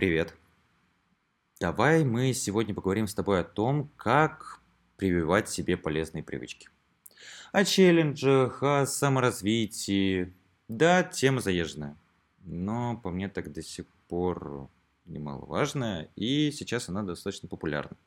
[0.00, 0.34] Привет.
[1.60, 4.62] Давай мы сегодня поговорим с тобой о том, как
[4.96, 6.70] прививать себе полезные привычки.
[7.52, 10.32] О челленджах, о саморазвитии.
[10.68, 11.98] Да, тема заезженная.
[12.46, 14.70] Но по мне так до сих пор
[15.04, 17.98] немаловажная, и сейчас она достаточно популярна.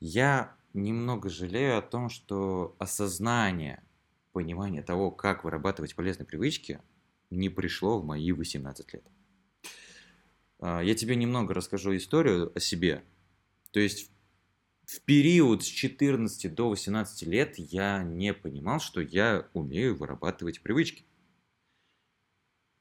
[0.00, 3.82] Я немного жалею о том, что осознание,
[4.34, 6.78] понимание того, как вырабатывать полезные привычки,
[7.30, 9.04] не пришло в мои 18 лет.
[10.60, 13.04] А, я тебе немного расскажу историю о себе.
[13.70, 14.10] То есть
[14.86, 21.04] в период с 14 до 18 лет я не понимал, что я умею вырабатывать привычки.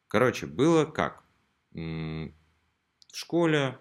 [0.08, 1.24] Короче, было как?
[1.72, 2.32] В
[3.12, 3.78] школе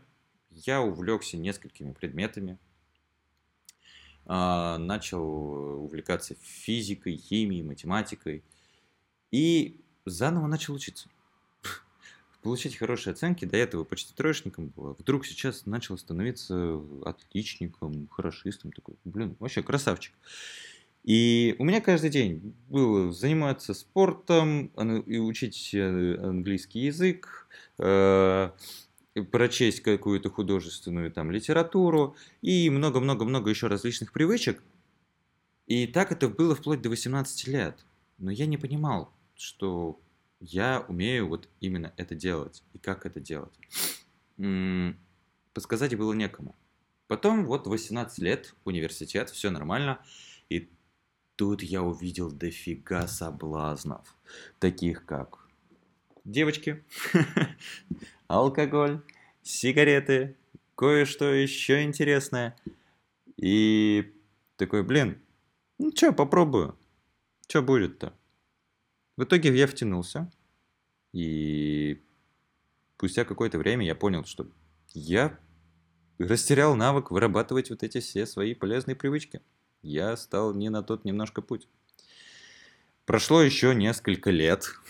[0.50, 2.58] я увлекся несколькими предметами,
[4.24, 8.42] а, начал увлекаться физикой, химией, математикой
[9.30, 11.08] и заново начал учиться
[12.46, 18.94] получать хорошие оценки, до этого почти троечником было, вдруг сейчас начал становиться отличником, хорошистом, такой,
[19.04, 20.14] блин, вообще красавчик.
[21.02, 24.66] И у меня каждый день было заниматься спортом,
[25.06, 28.50] и учить э, английский язык, э,
[29.32, 34.62] прочесть какую-то художественную там литературу и много-много-много еще различных привычек.
[35.66, 37.84] И так это было вплоть до 18 лет.
[38.18, 39.98] Но я не понимал, что
[40.40, 42.62] я умею вот именно это делать.
[42.72, 43.58] И как это делать?
[45.52, 46.54] Подсказать было некому.
[47.06, 50.00] Потом вот 18 лет, университет, все нормально.
[50.48, 50.68] И
[51.36, 54.14] тут я увидел дофига соблазнов.
[54.58, 55.46] Таких как
[56.24, 56.84] девочки,
[58.26, 59.00] алкоголь,
[59.42, 60.36] сигареты,
[60.74, 62.56] кое-что еще интересное.
[63.36, 64.12] И
[64.56, 65.20] такой, блин,
[65.78, 66.76] ну что, попробую.
[67.48, 68.12] Что будет-то?
[69.16, 70.30] В итоге я втянулся,
[71.12, 72.02] и
[72.96, 74.46] спустя какое-то время я понял, что
[74.92, 75.38] я
[76.18, 79.40] растерял навык вырабатывать вот эти все свои полезные привычки.
[79.82, 81.68] Я стал не на тот немножко путь.
[83.06, 84.66] Прошло еще несколько лет.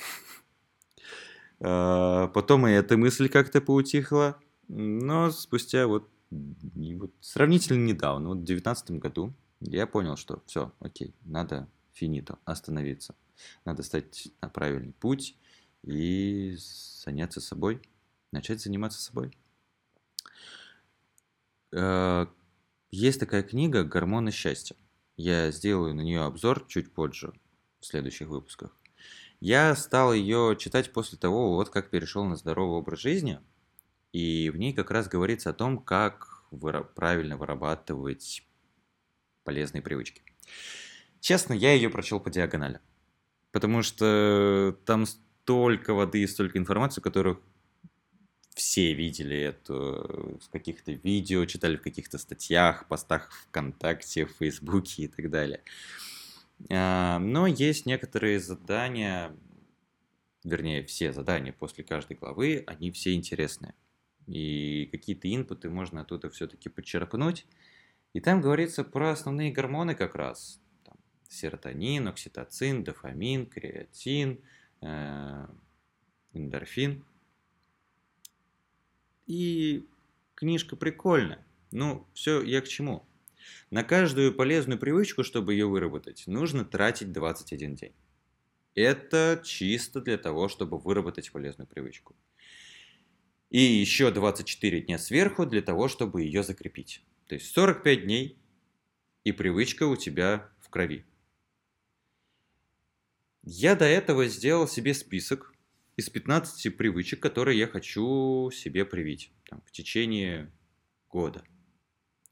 [1.58, 4.38] А, потом и эта мысль как-то поутихла.
[4.68, 11.14] Но спустя вот, вот сравнительно недавно, вот в 2019 году, я понял, что все, окей,
[11.24, 13.14] надо финито, остановиться.
[13.64, 15.36] Надо стать на правильный путь
[15.82, 17.82] и заняться собой,
[18.32, 19.36] начать заниматься собой.
[21.72, 22.26] Э,
[22.90, 24.76] есть такая книга «Гормоны счастья».
[25.16, 27.32] Я сделаю на нее обзор чуть позже,
[27.80, 28.76] в следующих выпусках.
[29.40, 33.40] Я стал ее читать после того, вот как перешел на здоровый образ жизни,
[34.12, 38.46] и в ней как раз говорится о том, как выра- правильно вырабатывать
[39.44, 40.22] полезные привычки.
[41.26, 42.80] Честно, я ее прочел по диагонали
[43.56, 47.40] потому что там столько воды и столько информации, которых
[48.54, 55.08] все видели это в каких-то видео, читали в каких-то статьях, постах ВКонтакте, в Фейсбуке и
[55.08, 55.62] так далее.
[56.70, 59.34] А, но есть некоторые задания,
[60.44, 63.74] вернее, все задания после каждой главы, они все интересные.
[64.26, 67.46] И какие-то инпуты можно оттуда все-таки подчеркнуть.
[68.12, 70.60] И там говорится про основные гормоны как раз
[71.30, 74.40] серотонин, окситоцин, дофамин, креатин,
[74.80, 75.46] э,
[76.32, 77.04] эндорфин.
[79.26, 79.86] И
[80.34, 81.44] книжка прикольная.
[81.72, 83.04] Ну, все, я к чему?
[83.70, 87.92] На каждую полезную привычку, чтобы ее выработать, нужно тратить 21 день.
[88.74, 92.14] Это чисто для того, чтобы выработать полезную привычку.
[93.50, 97.02] И еще 24 дня сверху для того, чтобы ее закрепить.
[97.26, 98.38] То есть 45 дней,
[99.24, 101.04] и привычка у тебя в крови.
[103.48, 105.54] Я до этого сделал себе список
[105.94, 110.52] из 15 привычек, которые я хочу себе привить там, в течение
[111.08, 111.44] года.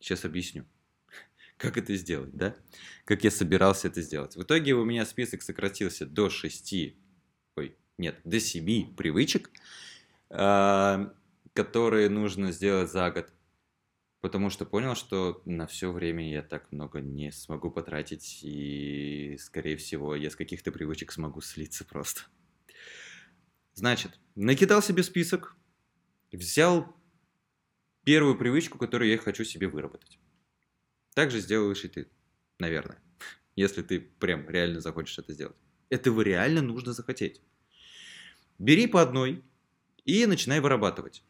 [0.01, 0.65] Сейчас объясню,
[1.57, 2.57] как это сделать, да?
[3.05, 4.35] Как я собирался это сделать.
[4.35, 6.97] В итоге у меня список сократился до 6,
[7.55, 9.53] ой, нет, до 7 привычек,
[10.31, 11.15] а,
[11.53, 13.33] которые нужно сделать за год
[14.25, 19.77] потому что понял, что на все время я так много не смогу потратить, и, скорее
[19.77, 22.23] всего, я с каких-то привычек смогу слиться просто.
[23.75, 25.55] Значит, накидал себе список,
[26.33, 26.97] взял
[28.05, 30.19] первую привычку, которую я хочу себе выработать.
[31.15, 32.09] Так же сделаешь и ты,
[32.59, 33.03] наверное,
[33.57, 35.61] если ты прям реально захочешь это сделать.
[35.91, 37.43] Этого реально нужно захотеть.
[38.59, 39.45] Бери по одной
[40.07, 41.23] и начинай вырабатывать.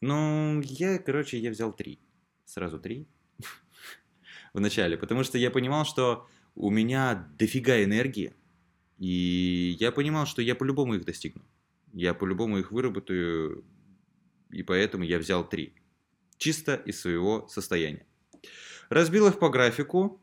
[0.00, 2.00] Ну, я, короче, я взял три.
[2.44, 3.06] Сразу три
[4.54, 8.34] в начале, потому что я понимал, что у меня дофига энергии,
[8.98, 11.42] и я понимал, что я по-любому их достигну.
[11.92, 13.64] Я по-любому их выработаю
[14.50, 15.74] И поэтому я взял три.
[16.36, 18.06] Чисто из своего состояния.
[18.88, 20.20] Разбил их по графику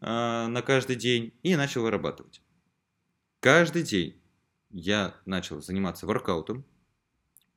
[0.00, 2.42] э, на каждый день и начал вырабатывать.
[3.40, 4.20] Каждый день
[4.70, 6.64] я начал заниматься воркаутом.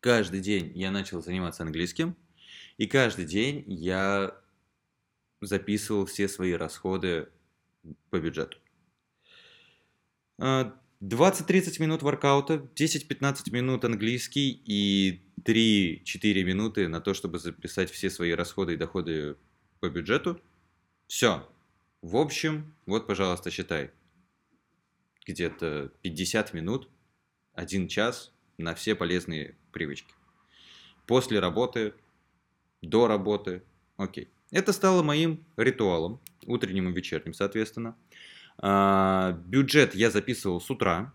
[0.02, 2.18] Каждый день я начал заниматься английским.
[2.78, 4.36] И каждый день я
[5.42, 7.30] записывал все свои расходы
[8.10, 8.58] по бюджету.
[10.40, 18.32] 20-30 минут воркаута, 10-15 минут английский и 3-4 минуты на то, чтобы записать все свои
[18.32, 19.38] расходы и доходы
[19.80, 20.42] по бюджету.
[21.06, 21.48] Все.
[22.02, 23.92] В общем, вот, пожалуйста, считай.
[25.28, 26.90] Где-то 50 минут,
[27.54, 30.14] 1 час на все полезные привычки.
[31.08, 31.94] После работы,
[32.82, 33.64] до работы,
[33.98, 34.30] окей.
[34.52, 37.96] Это стало моим ритуалом, утренним и вечерним, соответственно.
[38.58, 41.14] А, бюджет я записывал с утра,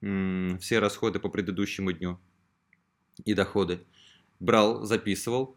[0.00, 2.20] все расходы по предыдущему дню
[3.24, 3.84] и доходы.
[4.38, 5.56] Брал, записывал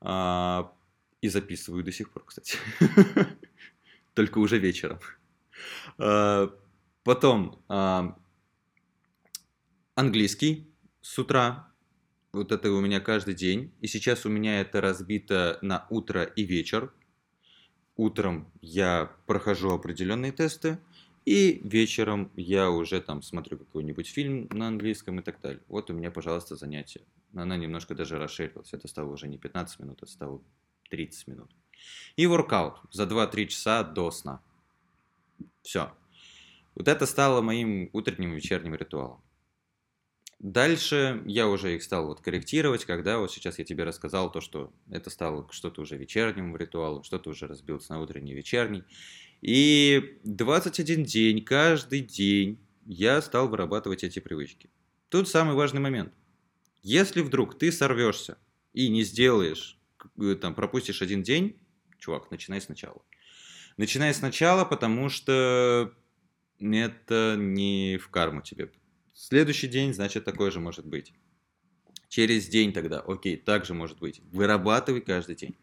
[0.00, 0.74] а,
[1.22, 2.58] и записываю до сих пор, кстати.
[4.14, 4.98] Только уже вечером.
[5.96, 6.52] А,
[7.04, 7.62] потом
[9.94, 10.70] английский
[11.00, 11.67] с утра
[12.38, 13.72] вот это у меня каждый день.
[13.80, 16.92] И сейчас у меня это разбито на утро и вечер.
[17.96, 20.78] Утром я прохожу определенные тесты,
[21.24, 25.62] и вечером я уже там смотрю какой-нибудь фильм на английском и так далее.
[25.68, 27.02] Вот у меня, пожалуйста, занятие.
[27.34, 28.72] Она немножко даже расширилась.
[28.72, 30.40] Это стало уже не 15 минут, это стало
[30.90, 31.50] 30 минут.
[32.16, 34.40] И воркаут за 2-3 часа до сна.
[35.62, 35.92] Все.
[36.76, 39.20] Вот это стало моим утренним и вечерним ритуалом.
[40.38, 44.72] Дальше я уже их стал вот корректировать, когда вот сейчас я тебе рассказал то, что
[44.88, 48.84] это стало что-то уже вечерним ритуалом, что-то уже разбилось на утренний вечерний.
[49.40, 54.70] И 21 день, каждый день я стал вырабатывать эти привычки.
[55.08, 56.12] Тут самый важный момент.
[56.82, 58.38] Если вдруг ты сорвешься
[58.72, 59.76] и не сделаешь,
[60.20, 61.56] э, там, пропустишь один день,
[61.98, 63.02] чувак, начинай сначала.
[63.76, 65.92] Начинай сначала, потому что
[66.60, 68.70] это не в карму тебе
[69.20, 71.12] Следующий день, значит, такой же может быть.
[72.08, 74.20] Через день тогда, окей, также может быть.
[74.30, 75.56] Вырабатывай каждый день.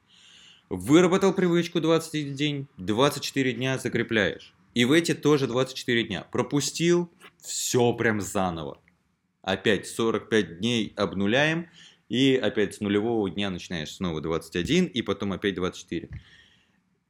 [0.67, 4.53] Выработал привычку 21 день, 24 дня закрепляешь.
[4.73, 6.27] И в эти тоже 24 дня.
[6.33, 7.09] Пропустил,
[7.41, 8.81] все прям заново.
[9.41, 11.69] Опять 45 дней обнуляем,
[12.09, 16.09] и опять с нулевого дня начинаешь снова 21, и потом опять 24.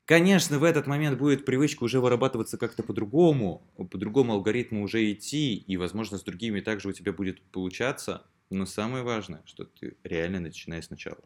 [0.06, 5.56] Конечно, в этот момент будет привычка уже вырабатываться как-то по-другому, по другому алгоритму уже идти,
[5.56, 8.24] и, возможно, с другими также у тебя будет получаться.
[8.52, 11.24] Но самое важное, что ты реально начинаешь сначала.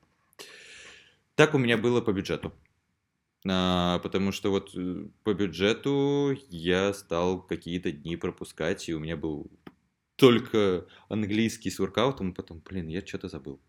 [1.36, 2.54] Так у меня было по бюджету.
[3.46, 9.18] А, потому что вот э, по бюджету я стал какие-то дни пропускать, и у меня
[9.18, 9.52] был
[10.16, 13.60] только английский с воркаутом, а потом, блин, я что-то забыл.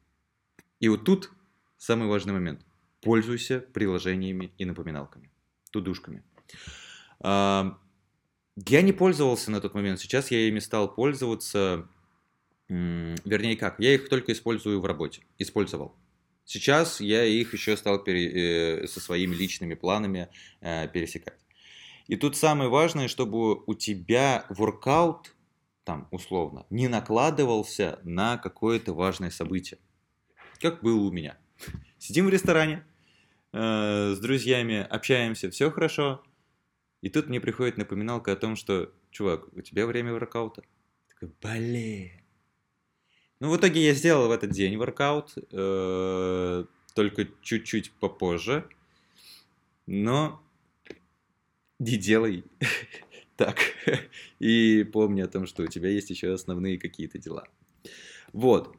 [0.79, 1.31] И вот тут
[1.79, 2.65] самый важный момент
[3.01, 5.31] пользуйся приложениями и напоминалками,
[5.71, 6.23] тудушками.
[7.21, 7.79] А,
[8.57, 11.89] я не пользовался на тот момент, сейчас я ими стал пользоваться,
[12.69, 15.95] вернее как, я их только использую в работе, использовал.
[16.45, 20.29] Сейчас я их еще стал пере, э, со своими личными планами
[20.61, 21.39] э, пересекать.
[22.09, 25.37] И тут самое важное, чтобы у тебя воркаут,
[25.85, 29.79] там условно, не накладывался на какое-то важное событие.
[30.59, 31.39] Как было у меня.
[31.99, 32.85] Сидим в ресторане,
[33.53, 36.23] э, с друзьями, общаемся, все хорошо.
[37.03, 40.63] И тут мне приходит напоминалка о том, что, чувак, у тебя время воркаута.
[41.09, 42.11] Такой, блин.
[43.41, 46.65] Ну, в итоге я сделал в этот день воркаут, э,
[46.95, 48.69] только чуть-чуть попозже.
[49.87, 50.43] Но
[51.79, 52.45] не делай
[53.37, 53.57] так.
[54.39, 57.49] И помни о том, что у тебя есть еще основные какие-то дела.
[58.33, 58.77] Вот.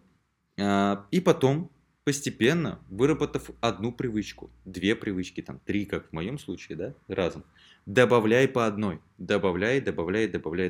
[0.59, 1.71] А, и потом
[2.03, 7.43] постепенно, выработав одну привычку, две привычки, там, три, как в моем случае, да, разом,
[7.85, 10.69] добавляй по одной, добавляй, добавляй, добавляй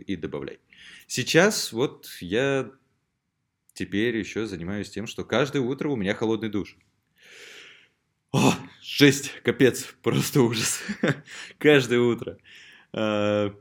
[0.00, 0.58] и добавляй.
[1.06, 2.70] Сейчас вот я
[3.74, 6.76] теперь еще занимаюсь тем, что каждое утро у меня холодный душ.
[8.32, 10.80] О, жесть, капец, просто ужас.
[11.58, 12.38] Каждое утро.
[12.94, 13.54] А,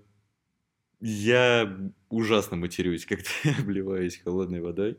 [1.02, 1.78] я
[2.10, 4.98] ужасно матерюсь, когда обливаюсь холодной водой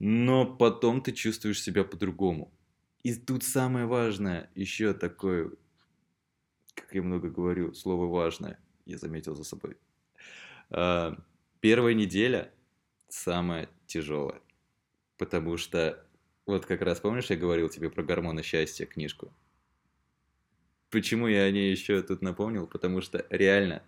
[0.00, 2.50] но потом ты чувствуешь себя по-другому.
[3.04, 5.52] И тут самое важное, еще такое,
[6.74, 9.76] как я много говорю, слово важное, я заметил за собой.
[10.70, 11.16] А,
[11.60, 12.52] первая неделя
[13.08, 14.40] самая тяжелая,
[15.18, 16.04] потому что
[16.46, 19.32] вот как раз помнишь, я говорил тебе про гормоны счастья, книжку?
[20.90, 22.66] Почему я о ней еще тут напомнил?
[22.66, 23.82] Потому что реально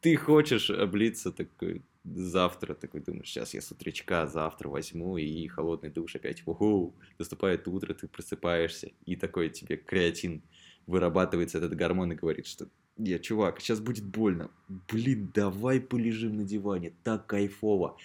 [0.00, 5.90] ты хочешь облиться такой завтра такой думаешь, сейчас я с утречка завтра возьму и холодный
[5.90, 10.42] душ опять, уху, наступает утро, ты просыпаешься, и такой тебе креатин
[10.86, 12.68] вырабатывается этот гормон и говорит, что
[12.98, 14.50] я, чувак, сейчас будет больно.
[14.68, 17.96] Блин, давай полежим на диване, так кайфово.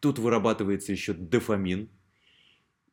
[0.00, 1.88] Тут вырабатывается еще дофамин,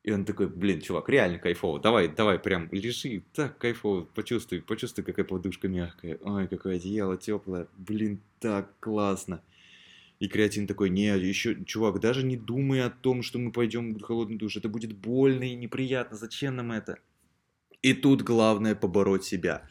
[0.02, 5.04] и он такой, блин, чувак, реально кайфово, давай, давай, прям лежи, так кайфово, почувствуй, почувствуй,
[5.04, 9.42] какая подушка мягкая, ой, какое одеяло теплое, блин, так классно.
[10.20, 14.02] И креатин такой, не, еще, чувак, даже не думай о том, что мы пойдем в
[14.02, 16.98] холодный душ, это будет больно и неприятно, зачем нам это?
[17.80, 19.66] И тут главное побороть себя,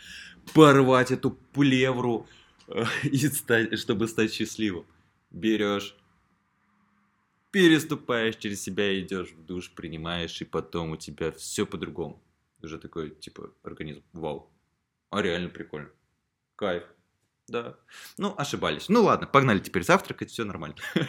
[0.55, 2.25] порвать эту плевру,
[2.67, 4.87] э, и стать, чтобы стать счастливым.
[5.29, 5.95] Берешь,
[7.51, 12.23] переступаешь через себя, идешь в душ, принимаешь, и потом у тебя все по-другому.
[12.63, 14.51] Уже такой, типа, организм, вау,
[15.11, 15.91] а реально прикольно.
[16.55, 16.83] Кайф.
[17.49, 17.75] Да.
[18.17, 18.89] Ну, ошибались.
[18.89, 20.75] Ну ладно, погнали теперь завтракать, все нормально.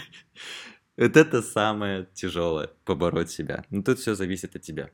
[0.97, 3.65] Вот это самое тяжелое, побороть себя.
[3.71, 4.91] Но тут все зависит от тебя.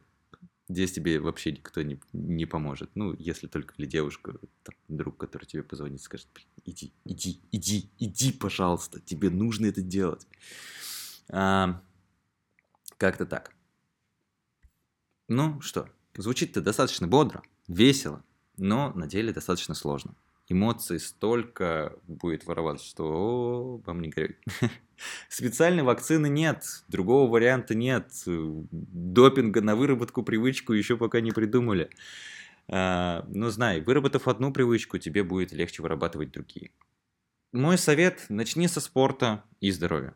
[0.68, 2.90] Здесь тебе вообще никто не, не поможет.
[2.94, 6.28] Ну, если только или девушка, там, друг, который тебе позвонит, скажет,
[6.64, 10.28] иди, иди, иди, иди, пожалуйста, тебе нужно это делать.
[11.28, 11.82] А,
[12.98, 13.52] как-то так.
[15.26, 18.22] Ну что, звучит-то достаточно бодро, весело,
[18.56, 20.14] но на деле достаточно сложно
[20.48, 24.36] эмоций столько будет вороваться, что вам не горюй.
[25.28, 28.10] Специальной вакцины нет, другого варианта нет.
[28.26, 31.90] Допинга на выработку привычку еще пока не придумали.
[32.68, 36.70] А, но знай, выработав одну привычку, тебе будет легче вырабатывать другие.
[37.52, 40.14] Мой совет– начни со спорта и здоровья.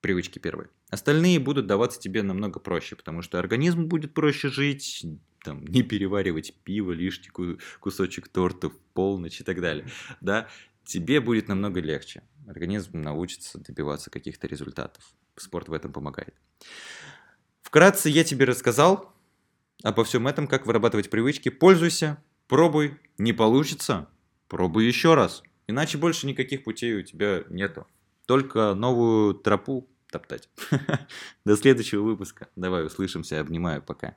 [0.00, 0.70] Привычки первые.
[0.90, 5.04] Остальные будут даваться тебе намного проще, потому что организм будет проще жить,
[5.46, 7.30] там, не переваривать пиво, лишний
[7.78, 9.86] кусочек торта в полночь и так далее,
[10.20, 10.48] да,
[10.84, 12.22] тебе будет намного легче.
[12.48, 15.04] Организм научится добиваться каких-то результатов.
[15.36, 16.34] Спорт в этом помогает.
[17.62, 19.14] Вкратце я тебе рассказал
[19.84, 21.48] обо всем этом, как вырабатывать привычки.
[21.48, 24.08] Пользуйся, пробуй, не получится,
[24.48, 25.44] пробуй еще раз.
[25.68, 27.86] Иначе больше никаких путей у тебя нету.
[28.26, 30.48] Только новую тропу топтать.
[31.44, 32.48] До следующего выпуска.
[32.56, 33.40] Давай услышимся.
[33.40, 33.82] Обнимаю.
[33.82, 34.16] Пока.